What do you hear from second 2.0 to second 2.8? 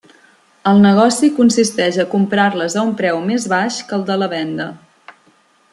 a comprar-les